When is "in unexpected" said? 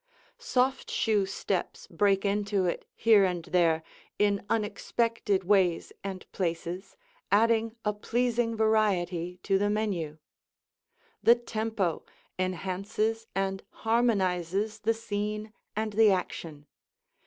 4.17-5.43